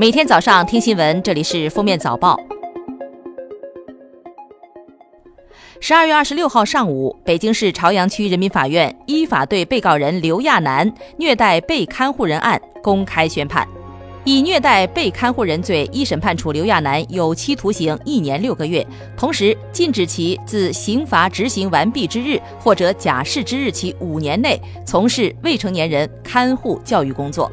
[0.00, 2.36] 每天早上听新闻，这里是《封面早报》。
[5.80, 13.66] 十二月二十六号上午，北京市朝阳区人民法院依法对被告人刘亚楠虐待被看护人案公开宣判，
[14.22, 18.86] 以虐待被看护人罪，一审判处刘亚楠有期徒刑一年六个月，
[19.16, 27.50] 同时禁止其自刑罚执行完毕之日或者假释之日起五年内从事未成年人看护教育工作。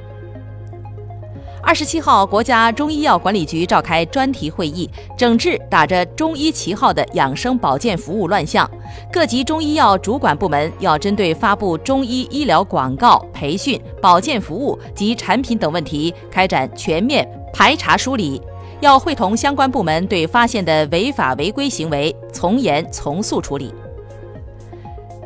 [1.66, 4.88] 二十七号，国家中医药管理局召开专题会议，
[5.18, 8.70] 整治打着中医旗号的养生保健服务乱象。
[9.12, 18.40] 各级中医药主管部门要针对发布中医医疗广告、培训、保健服务及产品等问题，开展全面排查梳理。
[18.80, 23.74] 要会同相关部门对发现的违法违规行为从严从速处理。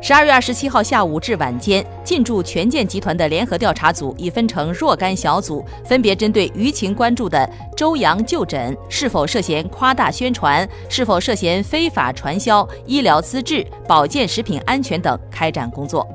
[0.02, 16.08] 十二月二十七号下午至晚间，进驻权健集团的联合调查组已分成若干小组，分别针对舆情关注的周洋就诊是否涉嫌夸大宣传、是否涉嫌非法传销医疗资质、保健食品安全等开展工作。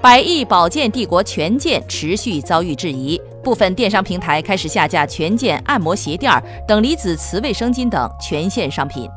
[0.00, 6.32] 百亿保健帝国权健持续遭遇质疑，部分电商平台开始下架权健按摩鞋垫
[6.66, 9.10] 等离子磁卫生巾等全线商品。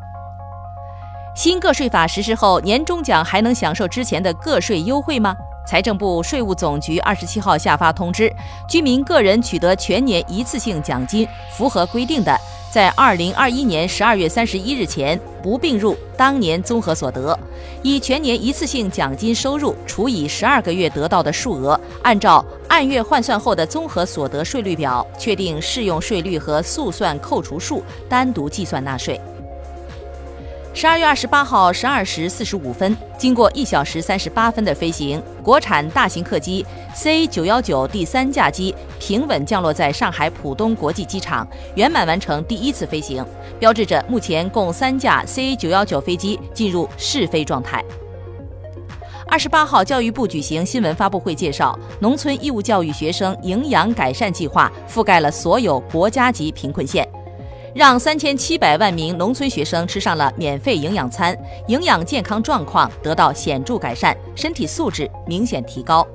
[1.39, 5.33] 新个税法实施后，年终奖还能享受之前的个税优惠吗？
[5.65, 8.29] 财政部、税务总局二十七号下发通知，
[8.67, 12.37] 居民个人取得全年一次性奖金，符合规定的，
[12.69, 17.39] 在二零二一年十二月三十一日前不并入当年综合所得，
[17.81, 29.17] 以全年一次性奖金收入除以十二个月得到的数额，按照按月换算后的综合所得税率表确定适用税率和速算扣除数，单独计算纳税。
[30.71, 41.45] 十二月二十八号十二时四十五分，经过一小时三十八分的飞行，国产大型客机 C 九幺九第三架机平稳降落在上海浦东国际机场，
[41.75, 43.25] 圆满完成第一次飞行，
[43.59, 47.83] 标志着目前共三架 C 九幺九飞机进入试飞状态。
[49.27, 57.07] 二十八号，教育部举行新闻发布会，介绍农村义务教育学生营养改善计划覆盖了所有国家级贫困县。
[57.79, 61.33] 让三千七百万名农村学生吃上了免费营养餐，
[61.69, 66.05] 营养健康状况得到显著改善，身体素质明显提高。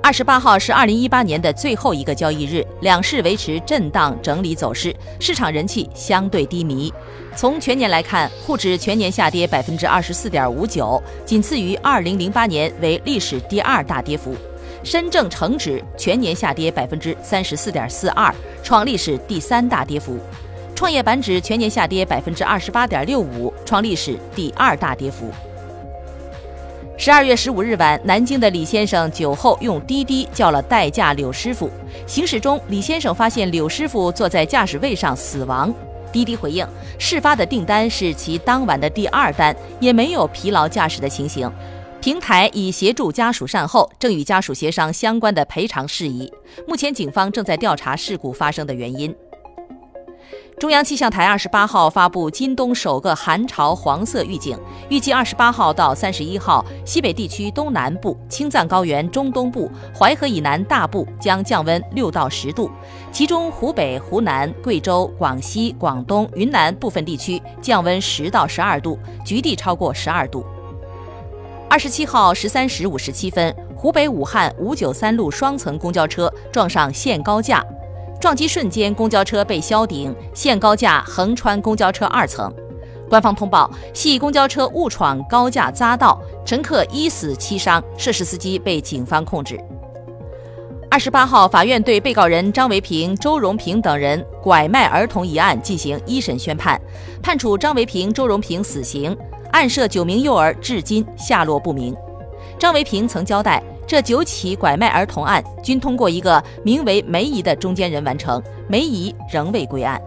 [0.00, 6.94] 二十八号是二零一八年的最后一个交易日，两市维持震荡整理走势，市场人气相对低迷。
[7.34, 14.36] 从全年来看，沪指全年下跌百分之二十四点五九，仅次于二零零八年，为历史第二大跌幅。
[14.84, 20.14] 深证成指全年下跌百分之三十四点四二，创历史第三大跌幅；
[20.74, 25.30] 创业板指全年下跌百分之二十八点六五，创历史第二大跌幅。
[26.98, 31.70] 十二月十五日晚，南京的李先生酒后用滴滴叫了代驾柳师傅，
[32.06, 35.72] 行驶中李先生发现柳师傅坐在驾驶位上死亡。
[36.12, 36.66] 滴滴回应，
[36.98, 41.50] 事发的订单是其当晚的第二单，也没有疲劳驾驶的情形。
[42.02, 46.28] 平台已协助家属善后，正与家属协商相关的赔偿事宜。
[46.66, 49.14] 目前，警方正在调查事故发生的原因。
[50.58, 54.58] 中央气象台二十八号发布今冬首个寒潮黄色预警，
[54.88, 62.68] 预计二十八号到三十一号，西北地区东南部、青藏高原中东部、淮河以南大部将降温六到十度，
[63.12, 70.44] 其中湖北、湖南、贵州、广西、广东、云南部分地区降温十到十二度，局地超过十二度。
[71.72, 77.64] 二十七号十三时五十七分，湖北武汉五九三路双层公交车撞上限高架，
[78.20, 82.52] 撞击瞬间公交车被削顶，限高架横穿公交车二层。
[83.08, 89.58] 官方通报系公交车误闯高架匝道，乘客一死七伤，涉事司机被警方控制。
[90.90, 96.78] 二十八号，法院对被告人张维平、周荣平等人拐卖儿童一案进行一审宣判，
[97.22, 99.16] 判处张维平、周荣平死刑。
[99.52, 101.94] 案涉九名幼儿，至今下落不明。
[102.58, 110.00] 张维平曾交代，这九起拐卖儿童案均通过一个名为梅姨的中间人完成，梅姨仍未归案。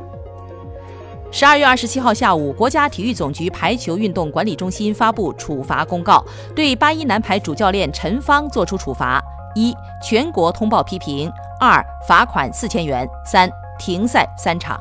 [1.31, 6.23] 十二月二十七号下午，国家体育总局排球运动管理中心发布处罚公告，
[6.55, 14.79] 对八一男排主教练陈芳作出处罚：一、全国通报批评；二、罚款四千元；三、停赛三场。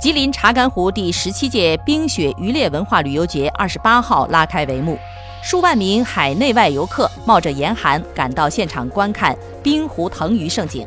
[0.00, 4.96] 吉林查干湖第十七届冰雪渔猎文化旅游节二十八号拉开帷幕，
[5.42, 10.86] 数万名海内外游客冒着严寒赶到现场观看冰湖腾鱼盛景。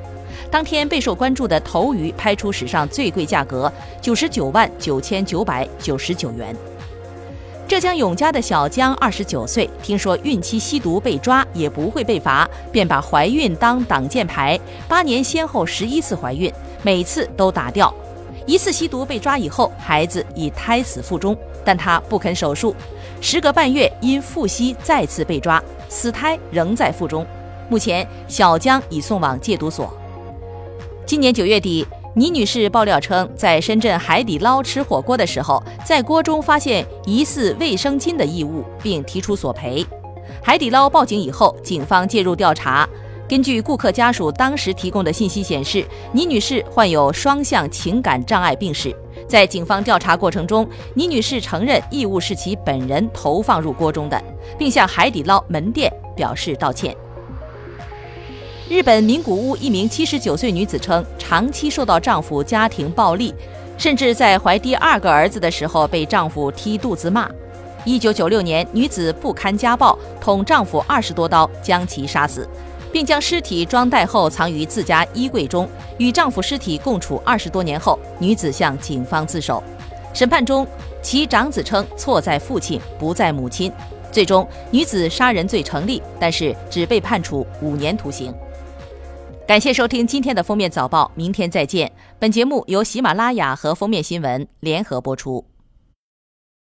[0.50, 3.70] 当天备受关注的头鱼拍出史上最贵价格
[4.00, 6.56] 九十九万九千九百九十九元。
[7.68, 14.58] 浙江永嘉的小江二十九岁，听说孕期吸毒被抓也不会被罚，便把怀孕当挡箭牌，
[14.88, 16.50] 八年先后十一次怀孕，
[16.82, 17.94] 每次都打掉。
[18.52, 22.76] 一次吸毒被抓以后，孩子已胎死腹中，但他不肯手术。
[23.22, 27.26] 时隔半月，因复吸再次被抓，死胎仍在腹中。
[27.70, 29.94] 目前，小江已送往戒毒所。
[31.06, 31.88] 今年九月底。
[32.14, 39.86] 倪女士爆料称，在深圳海底捞吃火锅的时候，在锅中发现疑似卫生巾的异物，并提出索赔。
[40.44, 42.86] 海底捞报警以后，警方介入调查。
[43.32, 48.94] 根据顾客家属当时提供的信息显示，倪女士患有双向情感障碍病史。
[49.26, 54.22] 在警方调查过程中，倪女士承认异物是其本人投放入锅中的，
[54.58, 56.94] 并向海底捞门店表示道歉。
[58.68, 63.34] 日本名古屋一名七十九岁女子称，长期受到丈夫家庭暴力，
[63.78, 67.30] 甚至在怀第二个儿子的时候被丈夫踢肚子骂。
[67.86, 72.48] 一九九六年，女子不堪家暴，捅丈夫二十多刀，将其杀死，
[72.92, 75.68] 并将尸体装袋后藏于自家衣柜中。
[75.98, 79.64] 与丈夫尸体共处二十多年后，女子向警方自首。
[80.14, 80.68] 审判中，
[81.02, 83.72] 其长子称错在父亲，不在母亲。
[84.12, 88.34] 最终，女子杀人罪成立，但是只被判处五年徒刑。
[89.48, 91.92] 感谢收听今天的封面早报，明天再见。
[92.20, 95.51] 本节目由喜马拉雅和封面新闻联合播出。